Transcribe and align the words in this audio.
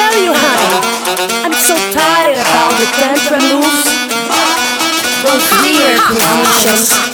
tell 0.00 0.16
you, 0.24 0.32
honey, 0.32 0.72
I'm 1.44 1.52
so 1.52 1.76
tired 1.92 2.38
about 2.40 2.72
the 2.80 2.86
tantrum 2.96 3.42
moves. 3.52 3.84
Those 5.24 5.44
weird 5.60 6.00
positions. 6.08 7.09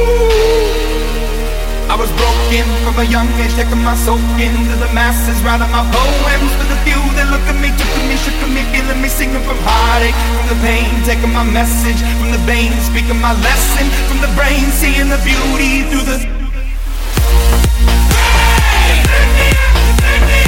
I 1.90 1.96
was 1.96 2.10
broken 2.20 2.64
from 2.84 2.98
a 3.00 3.04
young 3.04 3.26
age, 3.40 3.54
taking 3.54 3.82
my 3.82 3.96
soul 3.96 4.20
into 4.38 4.76
the 4.76 4.90
masses, 4.92 5.40
writing 5.42 5.70
my 5.72 5.82
poems 5.90 6.52
for 6.60 6.66
the 6.68 6.76
few 6.84 7.00
that 7.16 7.32
look 7.32 7.42
at 7.48 7.56
me, 7.58 7.72
took 7.74 7.88
at 7.88 8.04
me, 8.06 8.16
shook 8.20 8.36
at 8.44 8.50
me, 8.52 8.62
feeling 8.70 9.00
me, 9.00 9.08
singing 9.08 9.42
from 9.42 9.58
heartache, 9.64 10.14
from 10.36 10.46
the 10.52 10.58
pain, 10.62 10.86
taking 11.08 11.32
my 11.32 11.44
message 11.44 11.98
from 12.20 12.30
the 12.30 12.38
veins, 12.44 12.76
speaking 12.86 13.18
my 13.20 13.32
lesson 13.40 13.88
from 14.06 14.20
the 14.20 14.30
brain, 14.36 14.68
seeing 14.76 15.08
the 15.08 15.18
beauty 15.24 15.88
through 15.88 16.04
the. 16.06 16.16
Hey, 18.86 19.00
take 19.02 20.24
me 20.28 20.44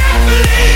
up. 0.67 0.70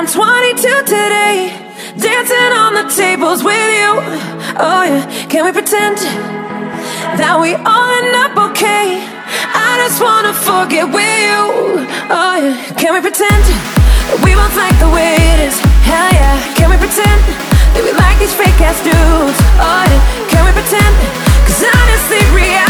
I'm 0.00 0.06
22 0.06 0.56
today, 0.88 1.52
dancing 2.00 2.52
on 2.56 2.72
the 2.72 2.88
tables 2.88 3.44
with 3.44 3.52
you. 3.52 4.00
Oh, 4.56 4.80
yeah, 4.80 5.04
can 5.28 5.44
we 5.44 5.52
pretend 5.52 6.00
that 7.20 7.36
we 7.36 7.52
all 7.52 7.88
end 8.00 8.16
up 8.16 8.32
okay? 8.48 8.96
I 8.96 9.76
just 9.84 10.00
wanna 10.00 10.32
forget 10.32 10.88
with 10.88 11.04
you. 11.04 11.84
Oh, 12.08 12.32
yeah, 12.32 12.56
can 12.80 12.96
we 12.96 13.04
pretend 13.04 13.44
that 13.44 14.24
we 14.24 14.32
both 14.32 14.56
like 14.56 14.72
the 14.80 14.88
way 14.88 15.20
it 15.36 15.52
is? 15.52 15.60
Hell 15.84 16.08
yeah, 16.16 16.48
can 16.56 16.72
we 16.72 16.80
pretend 16.80 17.20
that 17.76 17.84
we 17.84 17.92
like 17.92 18.16
these 18.16 18.32
fake 18.32 18.56
ass 18.56 18.80
dudes? 18.80 19.36
Oh, 19.60 19.84
yeah, 19.84 20.00
can 20.32 20.48
we 20.48 20.52
pretend? 20.56 20.96
Cause 21.44 21.60
honestly, 21.76 22.24
reality. 22.32 22.69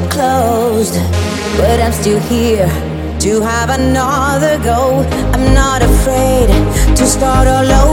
closed, 0.00 0.94
but 1.58 1.78
I'm 1.78 1.92
still 1.92 2.18
here 2.20 2.66
to 3.20 3.40
have 3.42 3.68
another 3.68 4.58
go. 4.64 5.00
I'm 5.34 5.52
not 5.52 5.82
afraid 5.82 6.48
to 6.96 7.06
start 7.06 7.46
all 7.46 7.70
over. 7.70 7.91